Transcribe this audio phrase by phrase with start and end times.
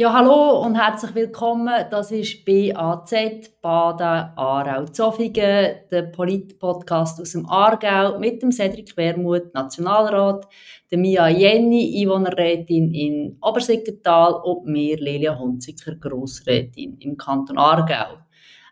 [0.00, 1.74] Ja, hallo und herzlich willkommen.
[1.90, 3.12] Das ist BAZ,
[3.60, 10.46] Baden, Aarau, Zofingen, der Polit-Podcast aus dem Aargau mit dem Cedric Wermuth, Nationalrat,
[10.88, 18.18] der Mia Jenny, Einwohnerrätin in Obersiggenthal und mir, Lelia Hunziker, Grossrätin im Kanton Aargau.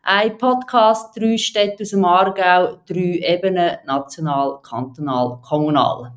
[0.05, 6.13] Ein Podcast, drei Städte aus dem Aargau, drei Ebenen, national, kantonal, kommunal.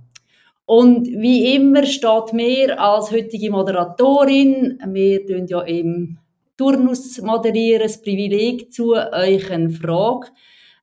[0.70, 6.20] Und wie immer steht mir als heutige Moderatorin, wir tun ja im
[6.58, 10.28] Turnus moderieren, das Privileg zu, euch eine Frage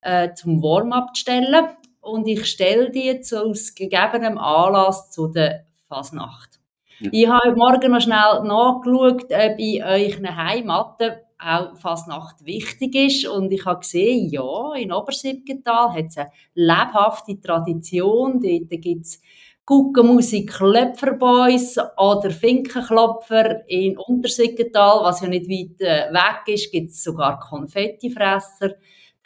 [0.02, 1.68] äh, zum Warm-up zu stellen.
[2.00, 6.58] Und ich stelle die jetzt aus gegebenem Anlass zu der Fasnacht.
[6.98, 7.10] Ja.
[7.12, 13.28] Ich habe heute Morgen noch schnell nachgeschaut, ob in euren Heimaten auch Fasnacht wichtig ist.
[13.28, 18.40] Und ich habe gesehen, ja, in Obersibgental hat es eine lebhafte Tradition.
[18.40, 19.20] Dort gibt es
[19.66, 27.02] Guckenmusik Klöpferboys oder Finkenklopfer in Untersiggental, was ja nicht weit äh, weg ist, gibt es
[27.02, 28.76] sogar Konfettifresser,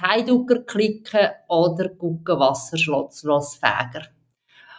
[0.01, 4.07] Heiducker Klicken oder Guckenwasserschlossfäger.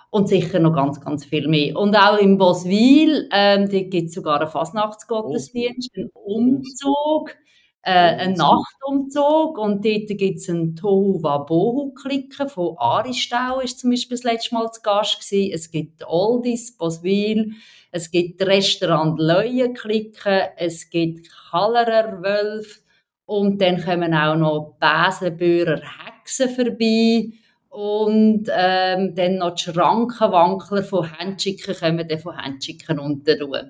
[0.10, 1.78] Und sicher noch ganz, ganz viel mehr.
[1.78, 7.36] Und auch in Boswil, ähm, gibt es sogar einen Fasnachtsgottesdienst, einen Umzug
[7.84, 14.24] äh, ein Nachtumzug und dort gibt es einen Tohuwabohu-Klicken von Aristau, ist zum Beispiel das
[14.24, 15.52] letzte Mal zu Gast gewesen.
[15.54, 17.54] Es gibt Oldies, Boswil,
[17.92, 22.82] es gibt Restaurant Leuen-Klicken, es gibt Kallerer Wölf
[23.26, 27.32] und dann kommen auch noch Besenbürer Hexen vorbei
[27.70, 33.64] und ähm, dann noch die Schrankenwankler von Handschicken kommen dann von Handschicken unten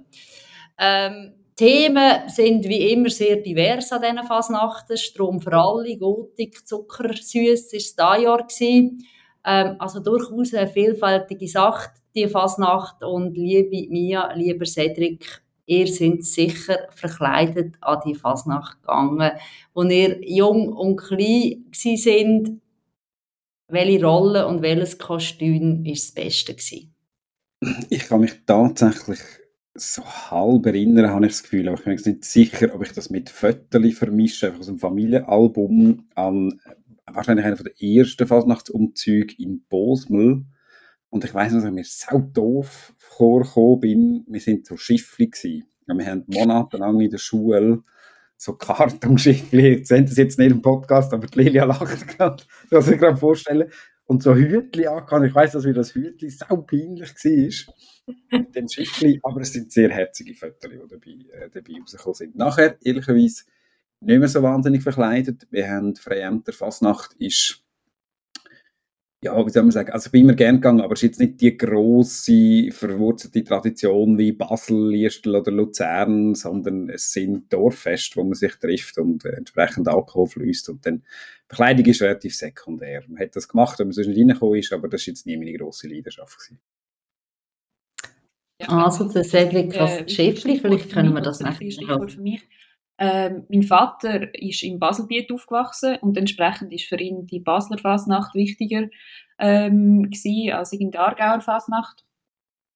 [0.78, 4.98] ähm, Themen sind wie immer sehr divers an diesen Fasnachten.
[4.98, 8.48] Strom für alle, Gotik, Zucker, Süß ist das Jahr.
[9.44, 13.04] Ähm, also durchaus eine vielfältige Sache, die Fasnacht.
[13.04, 19.32] Und liebe Mia, lieber Cedric, ihr seid sicher verkleidet an die Fasnacht gegangen,
[19.74, 22.62] wo ihr jung und klein sind.
[23.68, 26.56] Welche Rolle und welches Kostüm war das Beste?
[27.90, 29.20] Ich kann mich tatsächlich
[29.74, 33.10] so halb erinnern, habe ich das Gefühl, aber ich bin nicht sicher, ob ich das
[33.10, 36.60] mit Fotos vermische, einfach aus einem Familienalbum an
[37.06, 40.46] wahrscheinlich einer der ersten Fasnachtsumzüge in Bosmel.
[41.10, 44.26] Und ich weiß noch, dass ich mir so doof vorgekommen bin.
[44.28, 45.66] Wir sind so Schiffli gewesen.
[45.88, 47.84] Wir haben monatelang in der Schule
[48.42, 52.88] so Kartonschiffli, ihr seht das jetzt nicht im Podcast, aber die Lilia lacht gerade, das
[52.88, 53.70] ich gerade vorstellen.
[54.12, 55.26] Und so Hütli angehabt.
[55.26, 57.74] Ich weiß, dass mir das Hütli sau peinlich war
[58.42, 62.36] mit dem Schiffli, aber es sind sehr herzige Fotos, die dabei, äh, dabei rausgekommen sind.
[62.36, 63.46] Nachher, ehrlicherweise,
[64.02, 65.48] nicht mehr so wahnsinnig verkleidet.
[65.50, 67.64] Wir haben Freiämter Fasnacht ist
[69.24, 71.20] ja, wie soll man sagen, also ich bin immer gern gegangen, aber es ist jetzt
[71.20, 78.24] nicht die grosse, verwurzelte Tradition wie Basel, Liestel oder Luzern, sondern es sind Dorffeste, wo
[78.24, 81.04] man sich trifft und äh, entsprechend Alkohol fließt und dann,
[81.52, 83.04] Bekleidung ist relativ sekundär.
[83.10, 85.36] Man hat das gemacht, wenn man sonst nicht reingekommen ist, aber das war jetzt nie
[85.36, 86.38] meine grosse Leidenschaft.
[86.38, 86.62] Gewesen.
[88.62, 91.70] Ja, also der Cedric als äh, Schäfli, vielleicht können wir das nachher
[92.08, 92.42] für mich.
[92.98, 98.34] Ähm, mein Vater ist im Baselbiet aufgewachsen und entsprechend ist für ihn die Basler Fasnacht
[98.34, 98.88] wichtiger
[99.38, 102.06] ähm, gewesen, als in der Aargauer Fasnacht.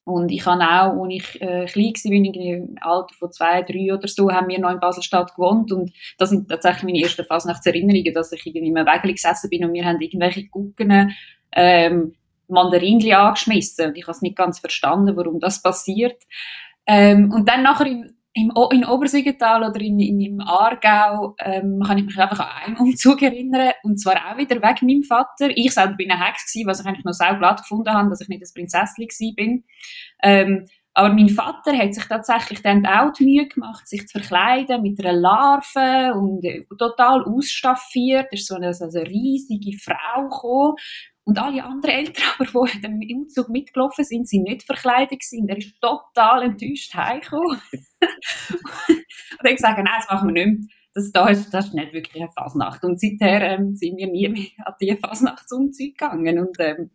[0.06, 4.08] Und ich habe auch, als ich äh, klein war, im Alter von zwei, drei oder
[4.08, 5.72] so, haben wir noch in Baselstadt gewohnt.
[5.72, 9.74] Und das sind tatsächlich meine ersten Fasnachtserinnerungen, dass ich irgendwie im Wägeli gesessen bin und
[9.74, 11.12] wir haben irgendwelche Gucken
[11.56, 12.14] ähm,
[12.48, 16.22] Mandarinli angeschmissen und ich habe es nicht ganz verstanden, warum das passiert.
[16.86, 18.06] Ähm, und dann nachher
[18.36, 22.78] im, in Obersiegental oder in, in, im Aargau ähm, kann ich mich einfach an einen
[22.78, 25.50] Umzug erinnern und zwar auch wieder wegen meinem Vater.
[25.56, 28.20] Ich selber bin eine Hex gewesen, was ich eigentlich noch sehr glatt gefunden habe, dass
[28.20, 29.64] ich nicht das Prinzesschen bin.
[30.22, 34.82] Ähm, aber mein Vater hat sich tatsächlich dann auch die Mühe gemacht, sich zu verkleiden
[34.82, 38.28] mit einer Larve und äh, total ausstaffiert.
[38.32, 40.76] Da ist so eine, so eine riesige Frau gekommen
[41.26, 45.50] und alle anderen Eltern, aber, die dem Umzug mitgelaufen sind, sind nicht verkleidet gewesen.
[45.50, 47.60] Er ist total enttäuscht heimgekommen.
[48.90, 50.68] und ich gesagt, nein, das machen wir nicht mehr.
[50.94, 52.84] Das, das, ist, das ist nicht wirklich eine Fasnacht.
[52.84, 56.40] Und seither ähm, sind wir nie mehr an diese Fasnachtsumzug gegangen.
[56.40, 56.92] Und ähm,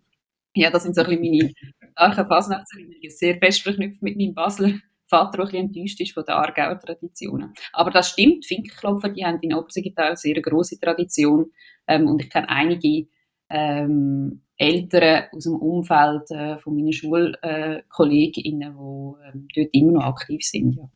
[0.55, 1.53] ja, das sind so ein bisschen meine
[1.93, 3.11] starken Fasnachtserinnerungen.
[3.11, 4.73] Sehr fest verknüpft mit meinem Basler
[5.07, 7.53] Vater, der ein bisschen enttäuscht ist von den Aargauer Traditionen.
[7.73, 11.51] Aber das stimmt, Finkenklopfer, die haben in Obersiggetal eine sehr grosse Tradition.
[11.89, 13.09] Ähm, und ich kenne einige
[13.51, 20.43] ähm, Eltern aus dem Umfeld äh, von meinen Schulkolleginnen, die ähm, dort immer noch aktiv
[20.43, 20.77] sind.
[20.77, 20.91] Ja.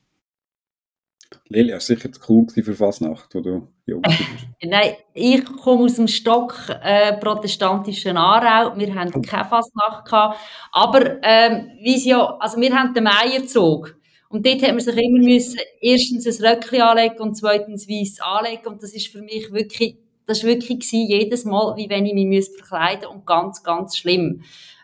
[1.49, 4.19] Lilia, ist sicher cool für Fasnacht, wo du jung bist.
[4.63, 8.79] Nein, ich komme aus dem Stock äh, protestantischen Aarau.
[8.79, 10.39] Wir hatten keine Fasnacht gehabt.
[10.73, 13.97] Aber ähm, wie ja, also wir haben den Meierzug.
[14.29, 18.67] Und dort hat man sich immer müssen, erstens ein Röckchen anlegen und zweitens weiß anlegen.
[18.67, 19.97] Und das ist für mich wirklich,
[20.27, 24.43] das ist wirklich jedes Mal, wie wenn ich mich verkleiden und ganz, ganz schlimm.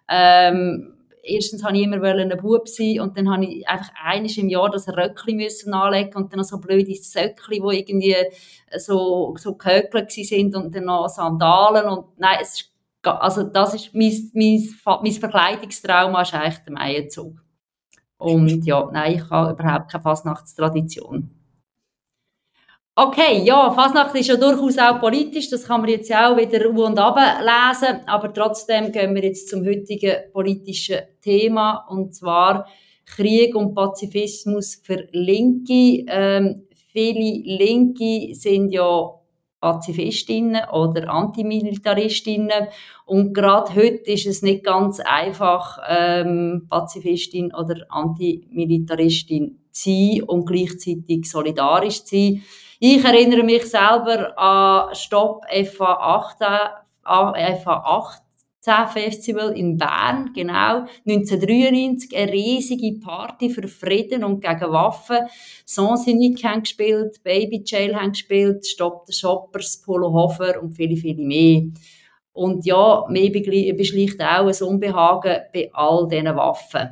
[0.08, 4.48] Ähm, erstens habe ich immer ein Bub sein und dann habe ich einfach eines im
[4.48, 8.16] Jahr das Röckchen müssen anlegen und dann noch so blöde Söckchen, die irgendwie
[8.76, 12.72] so, so gehökelt sind und dann noch Sandalen und nein, es ist,
[13.02, 14.68] also das ist mein, mein,
[15.02, 17.42] mein Verkleidungstrauma ist eigentlich der Meierzug.
[18.18, 21.30] Und ja, nein, ich habe überhaupt keine Fasnachtstradition.
[23.02, 26.84] Okay, ja, Fasnacht ist ja durchaus auch politisch, das kann man jetzt auch wieder u
[26.84, 32.66] und lesen, aber trotzdem gehen wir jetzt zum heutigen politischen Thema und zwar
[33.06, 36.04] Krieg und Pazifismus für Linke.
[36.08, 39.14] Ähm, viele Linke sind ja
[39.62, 42.68] Pazifistinnen oder Antimilitaristinnen.
[43.06, 50.44] Und gerade heute ist es nicht ganz einfach, ähm, Pazifistin oder Antimilitaristin zu sein und
[50.44, 52.42] gleichzeitig solidarisch zu sein.
[52.82, 55.92] Ich erinnere mich selber an Stop FA
[57.04, 58.22] 18, FA 8
[58.90, 65.18] Festival in Bern, genau, 1993, eine riesige Party für Frieden und gegen Waffen.
[65.66, 71.22] Sansinik haben gespielt, Baby Jail haben gespielt, Stop the Shoppers, Polo Hofer und viele, viele
[71.22, 71.64] mehr.
[72.32, 73.30] Und ja, mir
[73.76, 76.88] beschleicht auch ein Unbehagen bei all diesen Waffen.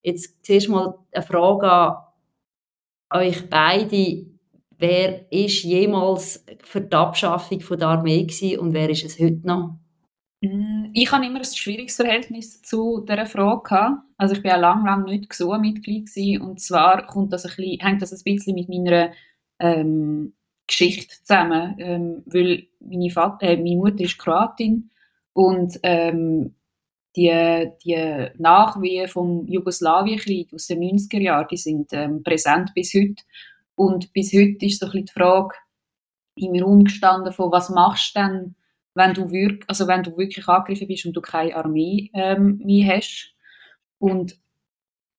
[0.00, 4.37] Jetzt zuerst mal eine Frage an euch beide.
[4.78, 9.76] Wer ist jemals für die Abschaffung der Armee gewesen und wer ist es heute noch?
[10.40, 13.98] Mm, ich habe immer ein schwieriges Verhältnis zu dieser Frage.
[14.16, 16.42] Also ich war ja lange, lange nicht so Mitglied gewesen.
[16.42, 19.10] und zwar kommt das ein bisschen, hängt das ein bisschen mit meiner
[19.58, 20.34] ähm,
[20.68, 24.90] Geschichte zusammen, ähm, weil meine, Vater, äh, meine Mutter ist Kroatin
[25.32, 26.54] und ähm,
[27.16, 33.24] die, die Nachwehen vom Jugoslawienkrieg aus den 90er Jahren, die sind ähm, präsent bis heute
[33.78, 35.54] und bis heute ist so ein bisschen die Frage
[36.34, 38.54] in mir umgestanden von was machst du denn
[38.94, 42.96] wenn du, wirk also wenn du wirklich angegriffen bist und du keine Armee ähm, mehr
[42.96, 43.34] hast.
[43.98, 44.36] Und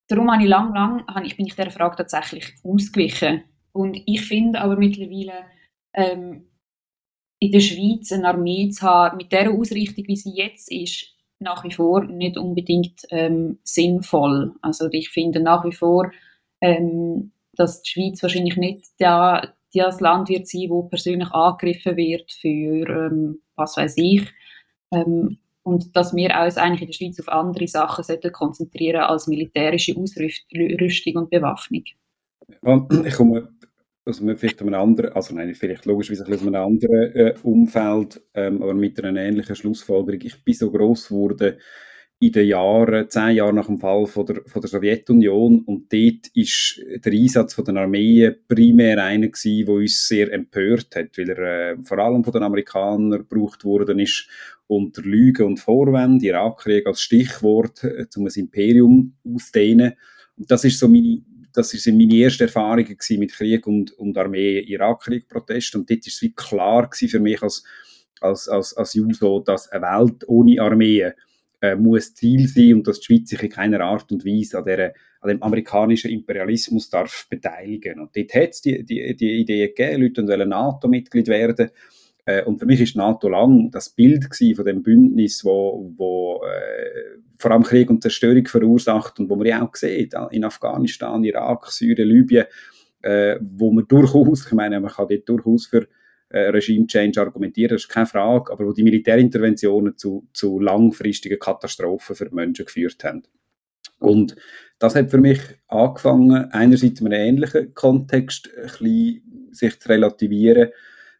[0.07, 3.43] darum habe ich lang, lang, habe ich, bin ich dieser Frage tatsächlich ausgewichen.
[3.71, 5.45] Und ich finde aber mittlerweile,
[5.93, 6.49] ähm,
[7.39, 11.63] in der Schweiz eine Armee zu haben, mit der Ausrichtung, wie sie jetzt ist, nach
[11.63, 14.55] wie vor nicht unbedingt ähm, sinnvoll.
[14.61, 16.11] Also ich finde nach wie vor,
[16.59, 18.85] ähm, dass die Schweiz wahrscheinlich nicht
[19.73, 24.31] das Land wird sein, wo persönlich angegriffen wird für ähm, was weiß ich.
[24.91, 29.27] Ähm, und dass wir uns eigentlich in der Schweiz auf andere Sachen sollten konzentrieren als
[29.27, 31.83] militärische Ausrüstung und Bewaffnung.
[33.05, 33.49] ich komme
[34.05, 38.73] aus vielleicht einem anderen, also nein, vielleicht logischerweise aus einem anderen äh, Umfeld, ähm, aber
[38.73, 40.21] mit einer ähnlichen Schlussfolgerung.
[40.23, 41.59] Ich bin so groß geworden
[42.21, 45.61] in den Jahren, zehn Jahre nach dem Fall von der, von der Sowjetunion.
[45.61, 51.17] Und dort ist der Einsatz von den Armeen primär einer der uns sehr empört hat,
[51.17, 54.27] weil er äh, vor allem von den Amerikanern gebraucht worden ist.
[54.67, 59.93] Unter Lügen und Vorwände, Irakkrieg als Stichwort, äh, um ein Imperium auszudehnen.
[60.37, 61.21] Und das ist so meine,
[61.53, 66.21] das ist meine erste Erfahrung mit Krieg und, und Armee, Irakkrieg-Protest und dort ist es
[66.21, 67.63] wie klar für mich als,
[68.21, 71.11] als, als, als Juso, dass eine Welt ohne Armee
[71.61, 74.65] äh, muss Ziel sein und dass die Schweiz sich in keiner Art und Weise an,
[74.65, 77.99] der, an dem amerikanischen Imperialismus darf beteiligen.
[77.99, 81.71] Und dort hat es die, die, die Idee gegeben, Leute wollen NATO-Mitglied werden.
[82.25, 87.19] Äh, und für mich ist NATO lang das Bild von dem Bündnis, wo, wo äh,
[87.37, 91.67] vor allem Krieg und Zerstörung verursacht und wo man ja auch sieht, in Afghanistan, Irak,
[91.67, 92.45] Syrien, Libyen,
[93.01, 95.87] äh, wo man durchaus, ich meine, man kann dort durchaus für äh,
[96.37, 102.29] Regime-Change argumentieren, das ist keine Frage, aber wo die Militärinterventionen zu, zu langfristigen Katastrophen für
[102.29, 103.23] die Menschen geführt haben.
[103.99, 104.35] Und
[104.77, 110.69] das hat für mich angefangen, einerseits in einem ähnlichen Kontext ein bisschen sich zu relativieren,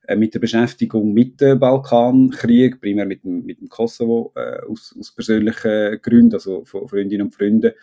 [0.09, 4.95] äh, mit der Beschäftigung mit dem Balkankrieg, primär mit dem, mit dem Kosovo äh, aus,
[4.99, 7.73] aus persönlichen Gründen, also von Freundinnen und Freunden.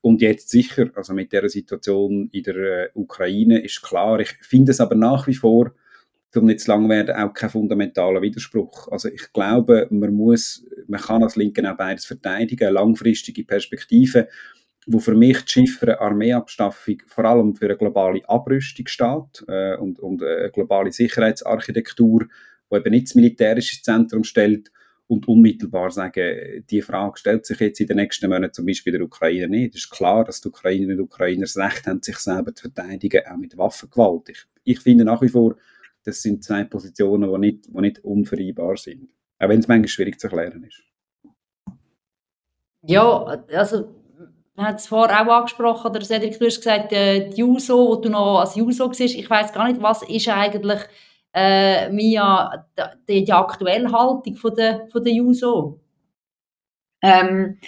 [0.00, 4.72] Und jetzt sicher, also mit der Situation in der äh, Ukraine ist klar, ich finde
[4.72, 5.72] es aber nach wie vor
[6.36, 8.88] um nicht zu lang werden, auch kein fundamentaler Widerspruch.
[8.88, 14.28] Also ich glaube, man muss, man kann als Linken auch beides verteidigen, langfristige Perspektive,
[14.86, 19.98] wo für mich die Chiffre Armeeabstaffung vor allem für eine globale Abrüstung steht äh, und,
[19.98, 22.26] und eine globale Sicherheitsarchitektur,
[22.70, 24.70] die eben nicht das militärische Zentrum stellt
[25.08, 29.02] und unmittelbar sagen, die Frage stellt sich jetzt in den nächsten Monaten zum Beispiel der
[29.02, 29.74] Ukraine nicht.
[29.74, 33.22] Es ist klar, dass die Ukrainerinnen und Ukrainer das Recht haben, sich selber zu verteidigen,
[33.26, 34.28] auch mit Waffengewalt.
[34.30, 35.56] Ich, ich finde nach wie vor,
[36.06, 39.10] das sind zwei Positionen, die nicht, die nicht unvereinbar sind.
[39.38, 40.82] Auch wenn es manchmal schwierig zu erklären ist.
[42.82, 43.94] Ja, also
[44.56, 48.08] hat es vorher auch angesprochen, oder Cedric, du hast gesagt, äh, die Juso, wo du
[48.08, 50.80] noch als Juso warst, ich weiß gar nicht, was ist eigentlich
[51.34, 52.66] äh, Mia,
[53.08, 55.80] die, die aktuelle Haltung von der, von der Juso?
[57.02, 57.58] Ähm,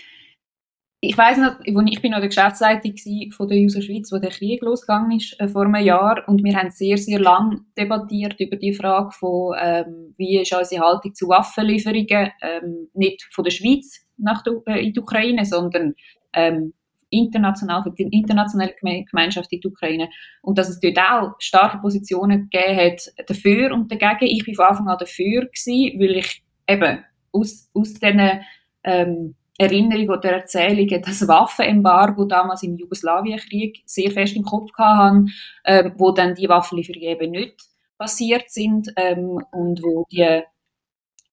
[1.01, 2.95] ich weiß noch, ich bin noch der Geschäftsleitung
[3.31, 6.57] von der User Schweiz, wo der Krieg losgegangen ist äh, vor einem Jahr und wir
[6.57, 11.29] haben sehr sehr lang debattiert über die Frage von ähm, wie ist unsere Haltung zu
[11.29, 15.95] Waffenlieferungen ähm, nicht von der Schweiz nach der, äh, in die Ukraine, sondern
[16.33, 16.75] ähm,
[17.11, 20.09] international für die internationale Gemeinschaft in der Ukraine
[20.43, 24.27] und dass es dort auch starke Positionen gegeben hat dafür und dagegen.
[24.27, 28.41] Ich war von Anfang an dafür gewesen, weil ich eben aus aus diesen
[28.83, 35.27] ähm, Erinnerung oder Erzählungen, das Waffenembargo damals im Jugoslawienkrieg sehr fest im Kopf hatte,
[35.65, 37.57] ähm, wo dann die Waffenlieferungen eben nicht
[37.99, 40.43] passiert sind ähm, und wo die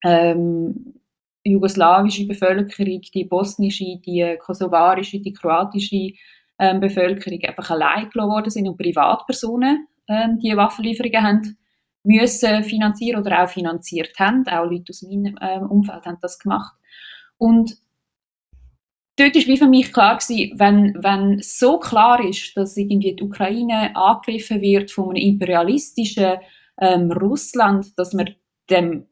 [0.03, 0.95] ähm,
[1.43, 6.13] jugoslawische Bevölkerung, die bosnische, die kosovarische, die kroatische
[6.57, 11.57] ähm, Bevölkerung einfach allein gelassen worden sind und Privatpersonen ähm, die Waffenlieferungen haben
[12.03, 14.47] müssen finanzieren oder auch finanziert haben.
[14.47, 16.73] Auch Leute aus meinem ähm, Umfeld haben das gemacht.
[17.37, 17.77] Und
[19.17, 23.23] dort ist wie für mich klar gewesen, wenn, wenn so klar ist, dass irgendwie die
[23.23, 26.37] Ukraine angegriffen wird von einem imperialistischen
[26.79, 28.35] ähm, Russland, dass man
[28.69, 29.07] dem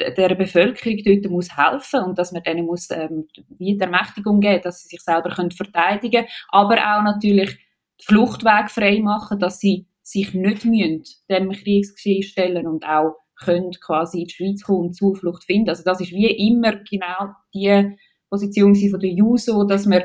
[0.00, 3.26] der Bevölkerung dort muss helfen und dass man denen muss ähm,
[3.58, 8.70] wie die Ermächtigung geben, dass sie sich selber können verteidigen, aber auch natürlich den Fluchtweg
[8.70, 14.26] frei machen, dass sie sich nicht müssen, dem Kriegsgeschehen stellen und auch können quasi in
[14.26, 15.68] die Schweiz kommen und Zuflucht finden.
[15.68, 17.96] Also das ist wie immer genau die
[18.28, 20.02] Position von der JUSO, dass man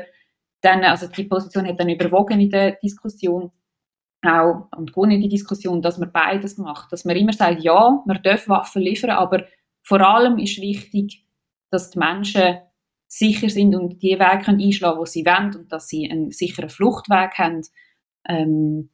[0.60, 3.50] dann, also die Position hat dann überwogen in der Diskussion
[4.22, 8.02] auch und gewonnen in die Diskussion, dass man beides macht, dass man immer sagt, ja,
[8.06, 9.44] man darf Waffen liefern, aber
[9.82, 11.26] vor allem ist wichtig,
[11.70, 12.58] dass die Menschen
[13.06, 16.70] sicher sind und die Wege können einschlagen, wo sie wollen und dass sie einen sicheren
[16.70, 17.62] Fluchtweg haben
[18.26, 18.90] ähm,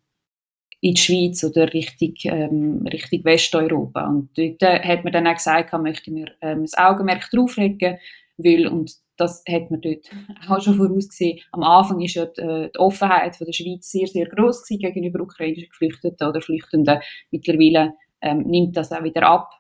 [0.81, 4.07] in die Schweiz oder Richtung, ähm, Richtung Westeuropa.
[4.09, 7.99] Und dort hat man dann auch gesagt, möchte man ähm, das Augenmerk drauflegen,
[8.39, 10.11] weil, und das hat man dort
[10.49, 11.41] auch schon vorausgesehen.
[11.53, 15.21] Am Anfang ist ja die, äh, die Offenheit von der Schweiz sehr, sehr groß gegenüber
[15.21, 17.01] ukrainischen Geflüchteten oder Flüchtenden.
[17.31, 19.51] Mittlerweile ähm, nimmt das auch wieder ab,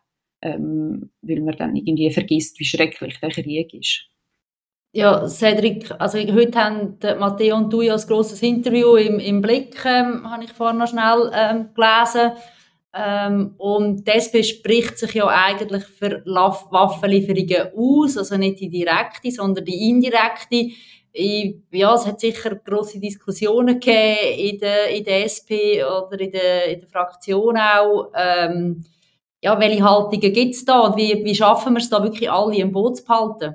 [0.43, 4.07] ähm, weil man dann irgendwie vergisst, wie schrecklich der Krieg ist.
[4.93, 9.85] Ja, Cedric, also heute haben Matteo und du ja ein grosses Interview im, im Blick,
[9.85, 12.33] ähm, habe ich vorhin noch schnell ähm, gelesen.
[12.93, 19.65] Ähm, und das bespricht sich ja eigentlich für Waffenlieferungen aus, also nicht die direkte, sondern
[19.65, 20.71] die indirekte.
[21.13, 26.31] Ich, ja, es hat sicher grosse Diskussionen gegeben in der, in der SP oder in
[26.31, 28.13] der, in der Fraktion auch.
[28.15, 28.85] Ähm,
[29.43, 32.57] ja, welche Haltungen gibt es da und wie, wie schaffen wir es da wirklich alle
[32.57, 33.55] im Boot zu behalten?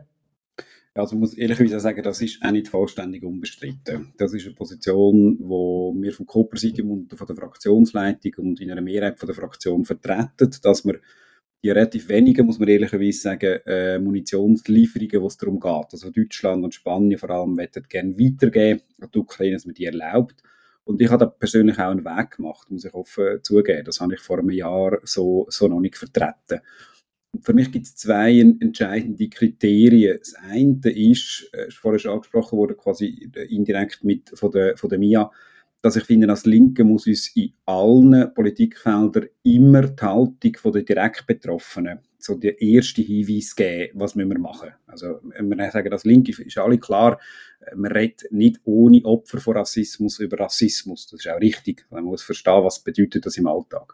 [0.97, 4.13] Also ich muss ehrlicherweise sagen, das ist auch nicht vollständig unbestritten.
[4.17, 8.81] Das ist eine Position, wo wir vom Co-Präsidium und von der Fraktionsleitung und in einer
[8.81, 11.01] Mehrheit von der Fraktion vertreten, dass wir
[11.61, 16.63] die relativ wenigen, muss man ehrlicherweise sagen, äh, Munitionslieferungen, wo es darum geht, also Deutschland
[16.63, 20.41] und Spanien vor allem, möchten gerne weitergeben an die Ukraine, dass man die erlaubt.
[20.85, 23.83] Und ich habe da persönlich auch einen Weg gemacht, muss ich offen zugeben.
[23.83, 26.61] Das habe ich vor einem Jahr so, so noch nicht vertreten
[27.41, 30.17] für mich gibt es zwei entscheidende Kriterien.
[30.19, 34.89] Das eine ist, äh, ist vorher schon angesprochen worden, quasi indirekt mit, von, der, von
[34.89, 35.31] der MIA,
[35.85, 41.27] dass ich finde, als Linke muss uns in allen Politikfeldern immer die Haltung den direkt
[41.27, 44.71] Betroffenen, so der erste Hinweis geben, was müssen wir machen.
[44.87, 47.19] Also, wenn wir sagen, als Linke ist alle klar,
[47.59, 51.05] äh, man redet nicht ohne Opfer von Rassismus über Rassismus.
[51.05, 51.85] Das ist auch richtig.
[51.91, 53.93] Man muss verstehen, was bedeutet das im Alltag.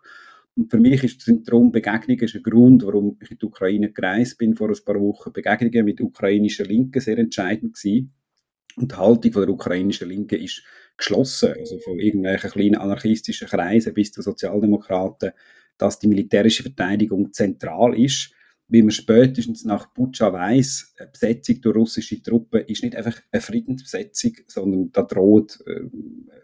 [0.55, 4.38] Und für mich ist sind darum Begegnungen ein Grund, warum ich in die Ukraine gereist
[4.38, 5.31] bin vor ein paar Wochen.
[5.31, 8.13] Begegnungen mit ukrainischen Linken sehr entscheidend gewesen.
[8.75, 10.63] Und die Haltung von der ukrainischen Linken ist
[10.98, 15.31] geschlossen, also von irgendwelchen kleinen anarchistischen Kreisen bis zu Sozialdemokraten,
[15.77, 18.31] dass die militärische Verteidigung zentral ist.
[18.67, 23.41] Wie man spätestens nach Butscha weiss, eine Besetzung durch russische Truppen ist nicht einfach eine
[23.41, 25.81] Friedensbesetzung, sondern da droht äh,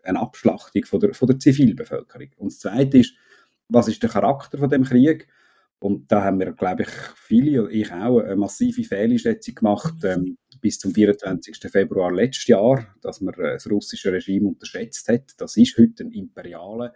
[0.04, 2.28] eine Abschlachtung von der, von der Zivilbevölkerung.
[2.38, 3.14] Und das Zweite ist,
[3.70, 5.28] was ist der Charakter von dem Krieg?
[5.80, 10.80] Und da haben wir, glaube ich, viele, ich auch, eine massive Fehleinschätzung gemacht ähm, bis
[10.80, 11.60] zum 24.
[11.72, 15.34] Februar letztes Jahr, dass man äh, das russische Regime unterschätzt hat.
[15.38, 16.94] Das ist heute ein imperialer,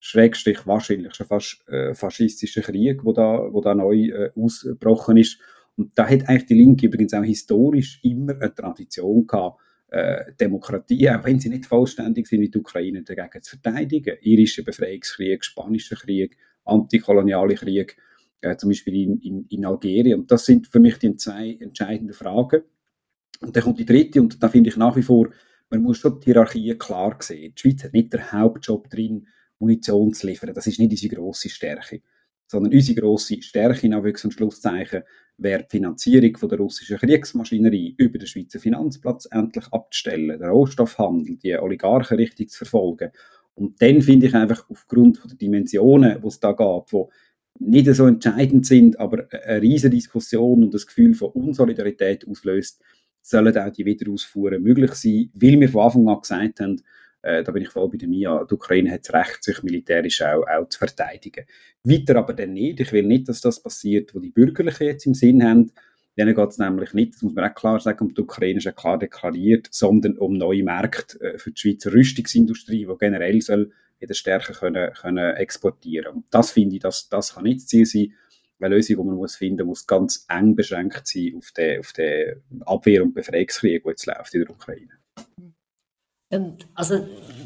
[0.00, 5.38] Schrägstrich wahrscheinlich schon fast äh, faschistischer Krieg, wo da, wo da neu äh, ausgebrochen ist.
[5.76, 9.60] Und da hat eigentlich die Linke übrigens auch historisch immer eine Tradition gehabt,
[9.94, 14.16] äh, Demokratie, auch wenn sie nicht vollständig sind wie die Ukraine, dagegen zu verteidigen.
[14.22, 17.96] Irischer Befreiungskrieg, spanischer Krieg, antikoloniale Krieg,
[18.40, 20.20] äh, zum Beispiel in, in, in Algerien.
[20.20, 22.62] Und das sind für mich die zwei entscheidenden Fragen.
[23.40, 25.28] Und dann kommt die dritte, und da finde ich nach wie vor,
[25.70, 27.54] man muss schon die Hierarchie klar sehen.
[27.54, 29.28] Die Schweiz hat nicht den Hauptjob drin,
[29.60, 30.52] Munition zu liefern.
[30.54, 32.02] Das ist nicht unsere grosse Stärke.
[32.46, 35.02] Sondern unsere grosse Stärke, Anführungs- und Schlusszeichen,
[35.36, 41.36] wäre die Finanzierung von der russischen Kriegsmaschinerie über den Schweizer Finanzplatz endlich abzustellen, den Rohstoffhandel,
[41.36, 43.10] die Oligarchen richtig zu verfolgen.
[43.54, 47.10] Und dann finde ich einfach aufgrund der Dimensionen, wo es da geht, wo
[47.58, 52.82] nicht so entscheidend sind, aber eine riesige Diskussion und das Gefühl von Unsolidarität auslöst,
[53.22, 56.82] sollen auch die Wiederausfuhren möglich sein, weil wir von Anfang an gesagt haben,
[57.24, 60.46] da bin ich voll bei der Mia, die Ukraine hat das Recht, sich militärisch auch,
[60.46, 61.46] auch zu verteidigen.
[61.82, 62.80] Weiter aber dann nicht.
[62.80, 65.72] Ich will nicht, dass das passiert, wo die Bürgerlichen jetzt im Sinn haben.
[66.16, 68.64] Denen geht es nämlich nicht, das muss man auch klar sagen, um die Ukraine ist
[68.64, 73.72] ja klar deklariert, sondern um neue Märkte äh, für die Schweizer Rüstungsindustrie, die generell soll
[73.98, 76.16] wieder stärker können, können exportieren.
[76.16, 78.12] Und das finde ich, das, das kann nicht das Ziel sein.
[78.60, 82.42] Eine Lösung, die man muss finden muss, ganz eng beschränkt sein auf den, auf den
[82.64, 85.03] Abwehr- und Befreiungskrieg, der jetzt läuft in der Ukraine.
[86.34, 87.00] Und also,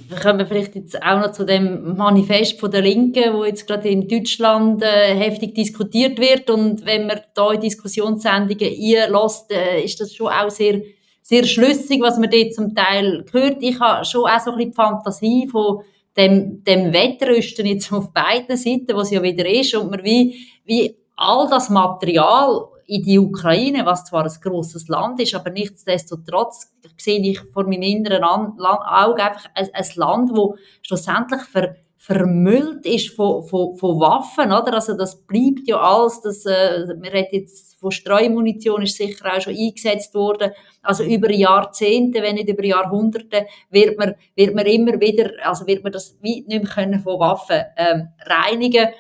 [0.09, 3.89] wir kommen vielleicht jetzt auch noch zu dem Manifest von der Linken, wo jetzt gerade
[3.89, 6.49] in Deutschland äh, heftig diskutiert wird.
[6.49, 10.81] Und wenn man da in Diskussionssendungen einlässt, äh, ist das schon auch sehr,
[11.21, 13.59] sehr schlüssig, was man dort zum Teil hört.
[13.61, 15.81] Ich habe schon auch so ein bisschen die Fantasie von
[16.17, 20.97] dem, dem Wettrüsten jetzt auf beiden Seiten, was ja wieder ist, und man wie, wie
[21.17, 27.21] all das Material in die Ukraine, was zwar ein grosses Land ist, aber nichtsdestotrotz sehe
[27.21, 33.43] ich vor meinem inneren Auge einfach ein, ein Land, wo schlussendlich ver, vermüllt ist von,
[33.43, 34.73] von, von Waffen, oder?
[34.73, 39.41] Also das bleibt ja alles, das, äh, wir reden jetzt von Streumunition, ist sicher auch
[39.43, 44.99] schon eingesetzt worden, also über Jahrzehnte, wenn nicht über Jahrhunderte, wird man, wird man immer
[44.99, 48.95] wieder, also wird man das weit nicht mehr können von Waffen ähm, reinigen ähm,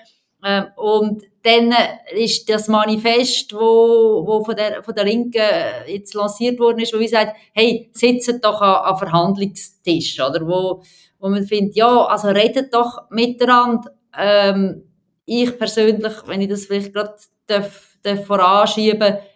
[0.76, 1.74] und dann
[2.12, 5.42] ist das Manifest, wo, wo von, der, von der Linken
[5.86, 10.46] jetzt lanciert worden ist, wo wir sagt, hey, sitzt doch an, an Verhandlungstisch, oder?
[10.46, 10.82] Wo,
[11.18, 13.90] wo man findet, ja, also redet doch miteinander.
[14.16, 14.84] Ähm,
[15.24, 17.14] ich persönlich, wenn ich das vielleicht gerade
[17.46, 18.30] darf, darf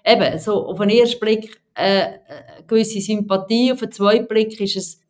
[0.04, 4.76] eben, so auf den ersten Blick äh, eine gewisse Sympathie, auf den zweiten Blick ist
[4.76, 5.01] es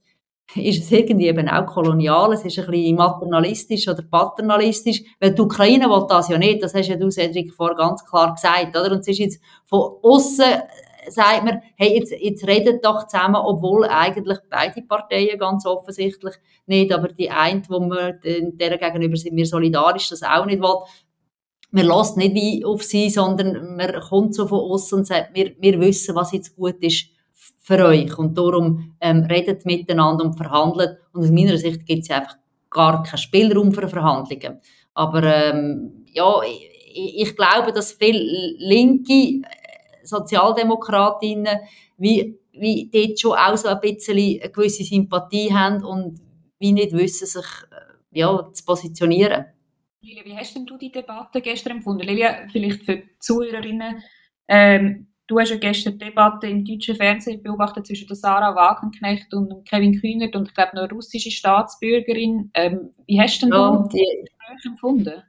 [0.55, 5.43] ist es irgendwie eben auch kolonial, es ist ein bisschen maternalistisch oder paternalistisch, weil die
[5.43, 8.93] Ukraine will das ja nicht, das hast ja du, Cedric, vorher ganz klar gesagt, oder?
[8.93, 10.45] Und es ist jetzt von außen
[11.09, 16.35] sagt man, hey, jetzt, jetzt redet doch zusammen, obwohl eigentlich beide Parteien ganz offensichtlich
[16.67, 20.77] nicht, aber die eine, wo wir, deren gegenüber sind wir solidarisch, das auch nicht will,
[21.73, 25.81] man lässt nicht auf sie, sondern man kommt so von außen und sagt, wir, wir
[25.81, 27.07] wissen, was jetzt gut ist
[27.63, 28.19] für euch.
[28.19, 30.99] Und darum ähm, redet miteinander und verhandelt.
[31.13, 32.37] Und aus meiner Sicht gibt es ja einfach
[32.71, 34.61] gar keinen Spielraum für Verhandlungen.
[34.95, 38.19] Aber ähm, ja, ich, ich, glaube, dass viele
[38.59, 39.43] linke äh,
[40.05, 41.59] Sozialdemokratinnen
[41.97, 46.21] wie, wie dort schon auch so ein bisschen eine gewisse Sympathie haben und
[46.59, 49.47] wie nicht wissen, sich äh, ja, zu positionieren.
[50.03, 52.07] Lilia, wie hast denn du die Debatte gestern empfunden?
[52.07, 54.03] Lilia, vielleicht für die Zuhörerinnen,
[54.49, 59.33] ähm, Du hast ja gestern die Debatte im deutschen Fernsehen beobachtet zwischen der Sarah Wagenknecht
[59.33, 62.51] und Kevin Kühnert und ich glaube noch eine russische Staatsbürgerin.
[62.55, 65.23] Ähm, wie hast du denn ja, du die Gespräche empfunden?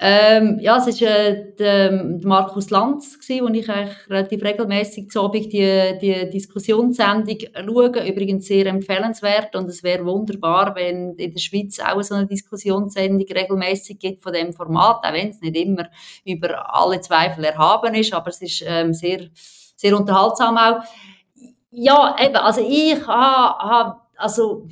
[0.00, 5.98] Ähm, ja, es war äh, der, Markus Lanz, gewesen, wo ich eigentlich relativ regelmäßig die,
[6.02, 8.08] die Diskussionssendung schaue.
[8.08, 13.24] Übrigens sehr empfehlenswert und es wäre wunderbar, wenn in der Schweiz auch so eine Diskussionssendung
[13.24, 15.88] regelmäßig gibt von dem Format, auch wenn es nicht immer
[16.24, 19.28] über alle Zweifel erhaben ist, aber es ist ähm, sehr,
[19.76, 20.82] sehr unterhaltsam auch.
[21.70, 24.66] Ja, eben, also ich habe, ha, also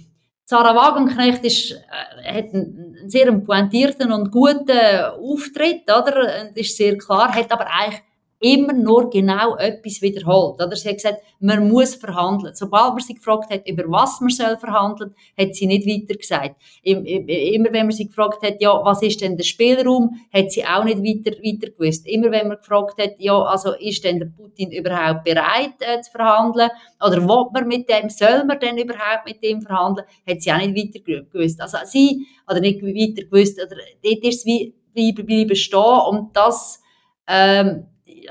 [0.52, 4.70] Sarah Wagenknecht ist, äh, hat einen, sehr pointierten und guten
[5.18, 6.42] Auftritt, oder?
[6.42, 8.02] Und ist sehr klar, hat aber eigentlich
[8.42, 10.61] immer nur genau etwas wiederholt.
[10.61, 10.74] Oder?
[10.74, 12.55] Sie hat gesagt, man muss verhandeln.
[12.57, 16.57] Sobald man sie gefragt hat, über was man soll verhandeln, hat sie nicht weiter gesagt.
[16.83, 20.83] Immer wenn man sie gefragt hat, ja, was ist denn der Spielraum, hat sie auch
[20.83, 22.05] nicht weiter, weiter gewusst.
[22.09, 26.11] Immer wenn man gefragt hat, ja, also ist denn der Putin überhaupt bereit äh, zu
[26.11, 26.70] verhandeln?
[27.00, 30.07] Oder will man mit dem, soll man denn überhaupt mit dem verhandeln?
[30.28, 31.61] Hat sie auch nicht weiter gewusst.
[31.61, 36.37] Also sie, oder nicht weiter gewusst, oder dort ist es wie, wie, wie bestehen und
[36.37, 36.83] das,
[37.28, 37.87] ähm,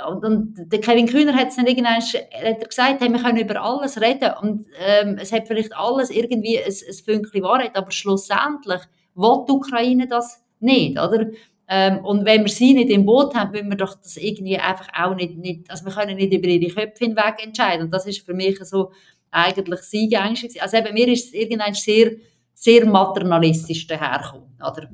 [0.07, 3.37] und, und der Kevin Kühner hat es dann irgendwann hat er gesagt, hey, wir können
[3.37, 7.91] über alles reden und ähm, es hat vielleicht alles irgendwie ein, ein Fünkchen Wahrheit, aber
[7.91, 8.81] schlussendlich
[9.15, 11.27] will die Ukraine das nicht, oder?
[11.67, 14.89] Ähm, und wenn wir sie nicht im Boot haben, müssen wir doch das irgendwie einfach
[14.93, 18.25] auch nicht, nicht also wir können nicht über ihre Köpfe hinweg entscheiden und das ist
[18.25, 18.91] für mich so
[19.31, 20.61] eigentlich Siegängst.
[20.61, 22.11] Also eben, mir ist es irgendwann sehr,
[22.53, 24.89] sehr maternalistisch dahergekommen, oder?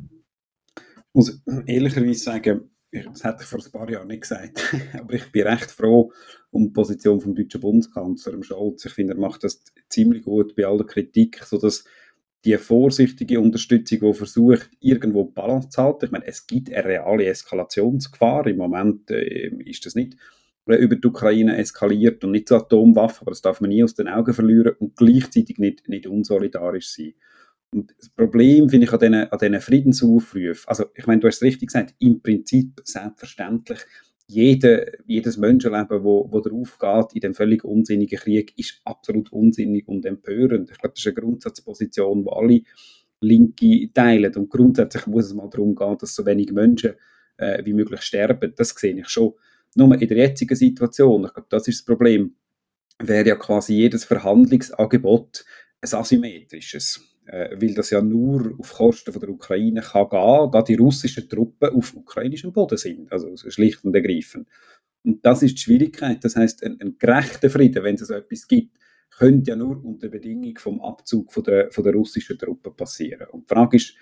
[1.14, 2.70] Muss ehrlicherweise sagen,
[3.06, 4.74] das hätte ich vor ein paar Jahren nicht gesagt.
[4.94, 6.12] Aber ich bin recht froh,
[6.52, 8.86] um die Position vom deutschen Bundeskanzler Scholz.
[8.86, 11.86] Ich finde, er macht das ziemlich gut bei aller Kritik, sodass
[12.46, 16.06] die vorsichtige Unterstützung, die versucht, irgendwo Balance zu halten.
[16.06, 18.48] Ich meine, es gibt eine reale Eskalationsgefahr.
[18.48, 20.16] Im Moment äh, ist das nicht
[20.66, 24.10] über die Ukraine eskaliert und nicht zu Atomwaffen, aber das darf man nie aus den
[24.10, 27.14] Augen verlieren und gleichzeitig nicht, nicht unsolidarisch sein.
[27.74, 31.38] Und das Problem finde ich an diesen, an diesen Friedensaufrufen, also ich meine, du hast
[31.38, 33.80] es richtig gesagt, im Prinzip selbstverständlich,
[34.28, 39.88] jede, jedes Menschenleben, wo, wo darauf geht in dem völlig unsinnigen Krieg, ist absolut unsinnig
[39.88, 40.70] und empörend.
[40.70, 42.62] Ich glaube, das ist eine Grundsatzposition, die alle
[43.22, 44.36] Linke teilen.
[44.36, 46.94] Und grundsätzlich muss es mal darum gehen, dass so wenig Menschen
[47.38, 48.54] äh, wie möglich sterben.
[48.56, 49.34] Das sehe ich schon.
[49.76, 52.36] Nur in der jetzigen Situation, ich glaube, das ist das Problem,
[53.00, 55.46] wäre ja quasi jedes Verhandlungsangebot
[55.82, 57.00] ein asymmetrisches
[57.32, 61.70] weil das ja nur auf Kosten von der Ukraine kann gehen, da die russischen Truppen
[61.70, 64.48] auf ukrainischem Boden sind, also schlicht und ergreifend.
[65.04, 66.24] Und das ist die Schwierigkeit.
[66.24, 68.78] Das heißt, ein, ein gerechter Frieden, wenn es so etwas gibt,
[69.18, 73.28] könnte ja nur unter Bedingung vom Abzug von der, von der russischen Truppen passieren.
[73.32, 73.96] Und die Frage ist,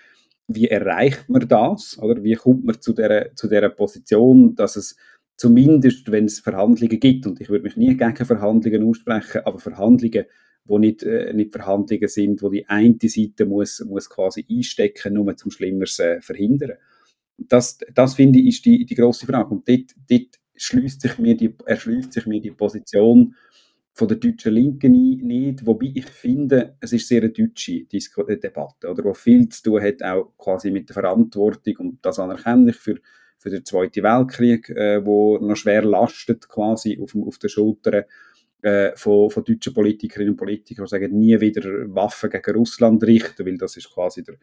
[0.48, 1.98] wie erreicht man das?
[1.98, 4.96] Oder wie kommt man zu der, zu der Position, dass es
[5.36, 10.26] zumindest, wenn es Verhandlungen gibt, und ich würde mich nie gegen Verhandlungen aussprechen, aber Verhandlungen
[10.66, 15.36] wo nicht, äh, nicht Verhandlungen sind, wo die eine Seite muss, muss quasi einstecken, nur
[15.36, 16.72] zum Schlimmeres äh, verhindern.
[17.38, 19.50] Das, das finde ich ist die, die grosse Frage.
[19.50, 23.34] Und dort, dort schließt sich mir die, erschließt sich mir die Position
[23.96, 28.38] von der deutschen Linken nicht, wobei ich finde, es ist sehr eine deutsche Disku äh,
[28.38, 32.72] Debatte, oder, wo viel zu tun hat, auch quasi mit der Verantwortung und das anerkenne
[32.72, 32.96] ich für,
[33.38, 38.04] für den Zweiten Weltkrieg, äh, wo noch schwer lastet quasi auf, auf den Schultern
[38.66, 41.62] äh, von, von deutschen Politikerinnen und Politikern, die sagen, nie wieder
[41.94, 44.36] Waffen gegen Russland richten, weil das ist quasi der,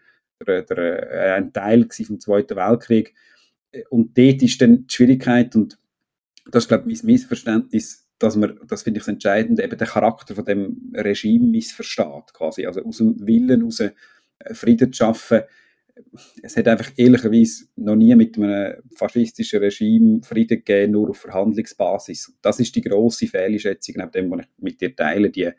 [0.47, 3.13] der, der, äh, ein Teil vom Zweiten Weltkrieg.
[3.89, 5.77] Und dort ist dann die Schwierigkeit, und
[6.49, 9.87] das ist, glaube ich, mein Missverständnis, dass man, das finde ich das Entscheidende, eben den
[9.87, 12.65] Charakter von dem Regime missversteht, quasi.
[12.65, 13.91] Also aus dem Willen heraus äh,
[14.53, 15.41] Frieden zu schaffen,
[16.41, 22.35] es hat einfach ehrlicherweise noch nie mit einem faschistischen Regime Frieden gegeben, nur auf Verhandlungsbasis.
[22.41, 25.51] Das ist die grosse Fehlschätzung, neben dem, was ich mit dir teile, die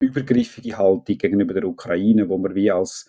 [0.00, 3.06] übergriffige Haltung gegenüber der Ukraine, wo man wie als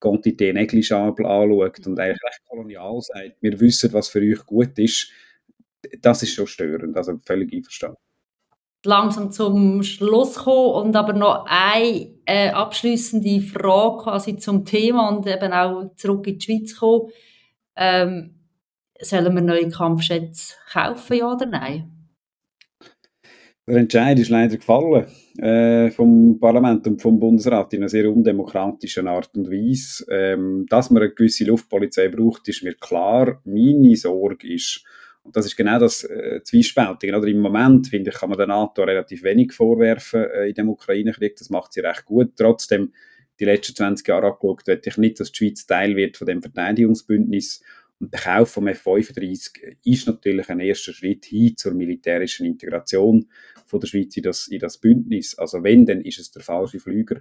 [0.00, 5.10] Quantité negligible anschaut und eigentlich recht kolonial sagt, wir wissen, was für euch gut ist,
[6.00, 7.98] das ist schon störend, also völlig einverstanden
[8.84, 15.26] langsam zum Schluss kommen und aber noch eine äh, abschließende Frage quasi zum Thema und
[15.26, 17.10] eben auch zurück in die Schweiz kommen.
[17.76, 18.34] Ähm,
[19.00, 21.90] sollen wir neue Kampfschätze kaufen, ja oder nein?
[23.66, 25.06] Der Entscheid ist leider gefallen
[25.38, 30.04] äh, vom Parlament und vom Bundesrat in einer sehr undemokratischen Art und Weise.
[30.10, 33.40] Ähm, dass man eine gewisse Luftpolizei braucht, ist mir klar.
[33.44, 34.84] Meine Sorge ist,
[35.24, 37.16] das ist genau das äh, Zwiespältige.
[37.16, 40.68] Oder im Moment, finde ich, kann man der NATO relativ wenig vorwerfen äh, in dem
[40.68, 41.36] Ukraine-Krieg.
[41.36, 42.32] Das macht sie recht gut.
[42.36, 42.92] Trotzdem,
[43.38, 46.42] die letzten 20 Jahre angeschaut, möchte ich nicht, dass die Schweiz Teil wird von dem
[46.42, 47.62] Verteidigungsbündnis.
[48.00, 53.28] Und der Kauf vom F-35 ist natürlich ein erster Schritt hin zur militärischen Integration
[53.64, 55.38] von der Schweiz in das, in das Bündnis.
[55.38, 57.20] Also wenn, dann ist es der falsche Flüger,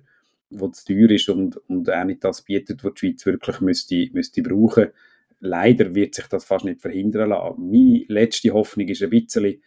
[0.49, 4.09] der zu teuer ist und, und auch nicht das bietet, was die Schweiz wirklich müsste,
[4.11, 4.93] müsste brauchen müsste
[5.41, 7.69] leider wird sich das fast nicht verhindern lassen.
[7.69, 9.61] Meine letzte Hoffnung ist ein bisschen,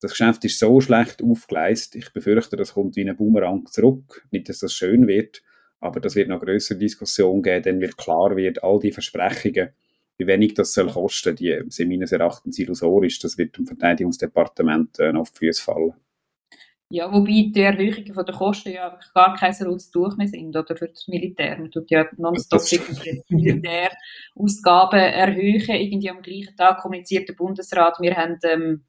[0.00, 4.26] das Geschäft ist so schlecht aufgeleistet, ich befürchte, das kommt wie ein Boomerang zurück.
[4.30, 5.42] Nicht, dass das schön wird,
[5.78, 9.70] aber das wird noch größere Diskussion geben, dann wird klar wird, all die Versprechungen,
[10.16, 13.20] wie wenig das soll kosten, die sind meines Erachtens illusorisch.
[13.20, 15.94] Das wird dem Verteidigungsdepartement äh, auf die Füße fallen.
[16.92, 20.76] Ja, wobei die Erhöhungen von der Kosten ja gar kein rotes Tuch mehr sind, oder,
[20.76, 21.56] für das Militär.
[21.56, 22.62] Man tut ja nonstop
[23.28, 25.68] Militärausgaben erhöhen.
[25.68, 28.84] Irgendwie am gleichen Tag kommuniziert der Bundesrat, wir haben, ähm,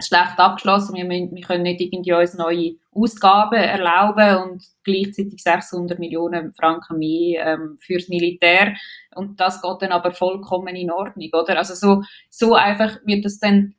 [0.00, 6.54] schlecht abgeschlossen, wir, wir können nicht irgendwie uns neue Ausgaben erlauben und gleichzeitig 600 Millionen
[6.54, 8.74] Franken mehr ähm, fürs Militär.
[9.14, 11.58] Und das geht dann aber vollkommen in Ordnung, oder?
[11.58, 13.74] Also so, so einfach wird das dann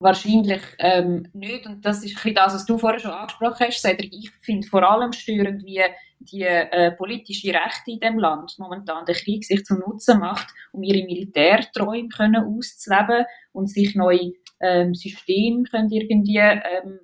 [0.00, 1.66] Wahrscheinlich ähm, nicht.
[1.66, 4.12] Und das ist ein das, was du vorher schon angesprochen hast, Cedric.
[4.12, 5.82] Ich finde vor allem störend, wie
[6.20, 10.82] die äh, politische Rechte in dem Land momentan den Krieg sich zum Nutzen macht, um
[10.82, 17.00] ihre Militärträume können auszuleben und sich neue ähm, Systeme können irgendwie ähm,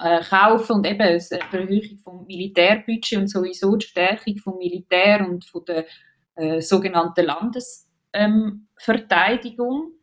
[0.00, 5.44] äh, kaufen und eben eine Erhöhung vom Militärbudget und sowieso die Stärkung vom Militär und
[5.44, 5.86] von der
[6.36, 7.26] äh, sogenannten
[8.12, 9.95] Landesverteidigung ähm,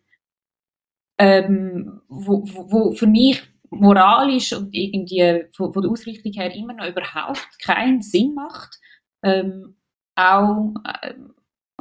[1.17, 6.87] wo, wo, wo für mich moralisch und irgendwie von, von, der Ausrichtung her immer noch
[6.87, 8.79] überhaupt keinen Sinn macht.
[9.23, 9.75] Ähm,
[10.15, 11.13] auch, äh,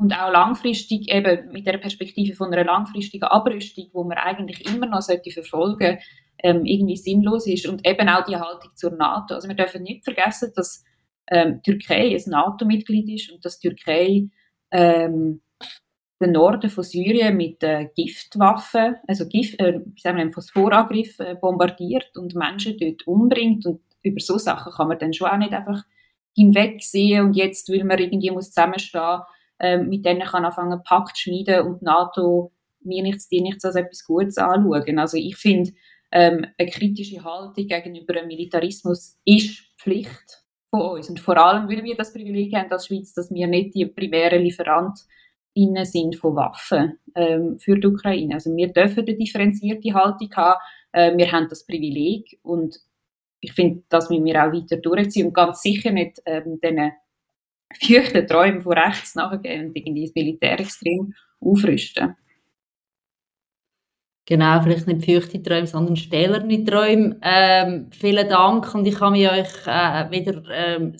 [0.00, 4.86] und auch langfristig eben mit der Perspektive von einer langfristigen Abrüstung, wo man eigentlich immer
[4.86, 5.98] noch sollte verfolgen
[6.42, 9.34] ähm, irgendwie sinnlos ist und eben auch die Haltung zur NATO.
[9.34, 10.84] Also wir dürfen nicht vergessen, dass
[11.30, 14.28] ähm, Türkei ein NATO-Mitglied ist und dass Türkei
[14.70, 15.42] ähm,
[16.22, 22.34] den Norden von Syrien mit äh, Giftwaffen, also Gift, äh, wir, Phosphorangriff äh, bombardiert und
[22.34, 23.66] Menschen dort umbringt.
[23.66, 25.82] Und über so Sachen kann man dann schon auch nicht einfach
[26.34, 27.26] hinwegsehen.
[27.26, 29.20] Und jetzt, weil man irgendwie muss zusammenstehen,
[29.58, 34.04] äh, mit denen kann anfangen Pakt schmieden und NATO mir nichts, dir nichts als etwas
[34.04, 34.98] Gutes anschauen.
[34.98, 35.72] Also ich finde,
[36.10, 41.08] ähm, eine kritische Haltung gegenüber dem Militarismus ist Pflicht von uns.
[41.08, 44.42] Und vor allem, weil wir das Privileg haben als Schweiz, dass wir nicht die primären
[44.42, 45.21] Lieferantinnen sind
[45.54, 48.34] von Waffen ähm, für die Ukraine.
[48.34, 50.60] Also wir dürfen eine differenzierte Haltung haben,
[50.92, 52.78] äh, wir haben das Privileg und
[53.40, 56.92] ich finde, das müssen wir auch weiter durchziehen und ganz sicher nicht ähm, diesen
[57.74, 60.58] feuchten Träumen von rechts nachgehen und irgendwie das Militär
[61.40, 62.16] aufrüsten.
[64.24, 67.18] Genau, vielleicht nicht feuchte Träume, sondern stählerne Träume.
[67.22, 70.94] Ähm, vielen Dank und ich kann mich euch äh, wieder ähm,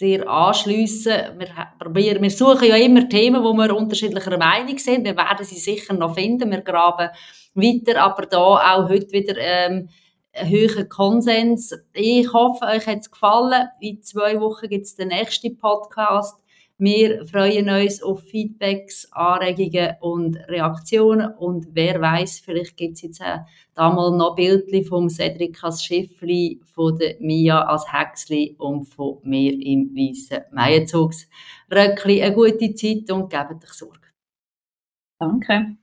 [0.00, 1.12] sehr anschliessen.
[1.38, 5.04] Wir, probieren, wir suchen ja immer Themen, wo wir unterschiedlicher Meinung sind.
[5.04, 6.50] Wir werden sie sicher noch finden.
[6.50, 7.10] Wir graben
[7.54, 9.90] weiter, aber da auch heute wieder ähm,
[10.32, 11.74] einen höheren Konsens.
[11.92, 13.68] Ich hoffe, euch hat es gefallen.
[13.80, 16.40] In zwei Wochen gibt es den nächsten Podcast.
[16.80, 21.30] Wir freuen uns auf Feedbacks, Anregungen und Reaktionen.
[21.34, 23.40] Und wer weiß, vielleicht gibt es jetzt auch
[23.74, 29.18] da mal noch Bildchen vom Cedric als Schiffli, von der Mia als Häcksli und von
[29.24, 32.22] mir im weißen Meienzugsröckli.
[32.22, 34.08] Eine gute Zeit und gebt euch Sorge.
[35.18, 35.76] Danke.